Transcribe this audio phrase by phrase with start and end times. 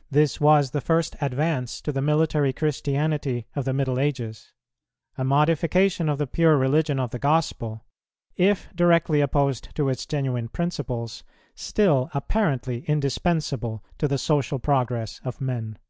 [0.22, 4.52] This was the first advance to the military Christianity of the middle ages,
[5.18, 7.84] a modification of the pure religion of the Gospel,
[8.36, 11.24] if directly opposed to its genuine principles,
[11.56, 15.80] still apparently indispensable to the social progress of men."